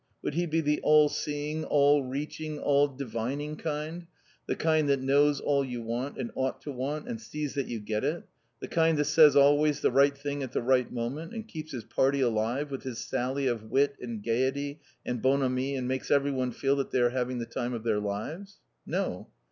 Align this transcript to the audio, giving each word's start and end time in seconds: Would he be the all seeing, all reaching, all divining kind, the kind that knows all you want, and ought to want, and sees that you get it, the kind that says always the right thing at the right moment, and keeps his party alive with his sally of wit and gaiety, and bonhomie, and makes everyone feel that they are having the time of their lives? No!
Would 0.23 0.33
he 0.33 0.47
be 0.47 0.61
the 0.61 0.79
all 0.81 1.09
seeing, 1.09 1.63
all 1.63 2.01
reaching, 2.03 2.57
all 2.57 2.87
divining 2.87 3.55
kind, 3.55 4.07
the 4.47 4.55
kind 4.55 4.89
that 4.89 4.99
knows 4.99 5.39
all 5.39 5.63
you 5.63 5.83
want, 5.83 6.17
and 6.17 6.31
ought 6.33 6.59
to 6.63 6.71
want, 6.71 7.07
and 7.07 7.21
sees 7.21 7.53
that 7.53 7.67
you 7.67 7.79
get 7.79 8.03
it, 8.03 8.23
the 8.61 8.67
kind 8.67 8.97
that 8.97 9.05
says 9.05 9.35
always 9.35 9.81
the 9.81 9.91
right 9.91 10.17
thing 10.17 10.41
at 10.41 10.53
the 10.53 10.61
right 10.63 10.91
moment, 10.91 11.35
and 11.35 11.47
keeps 11.47 11.71
his 11.71 11.83
party 11.83 12.19
alive 12.21 12.71
with 12.71 12.81
his 12.81 12.97
sally 12.97 13.45
of 13.45 13.69
wit 13.69 13.95
and 14.01 14.23
gaiety, 14.23 14.79
and 15.05 15.21
bonhomie, 15.21 15.75
and 15.75 15.87
makes 15.87 16.09
everyone 16.09 16.51
feel 16.51 16.75
that 16.77 16.89
they 16.89 16.99
are 16.99 17.11
having 17.11 17.37
the 17.37 17.45
time 17.45 17.75
of 17.75 17.83
their 17.83 17.99
lives? 17.99 18.57
No! 18.87 19.27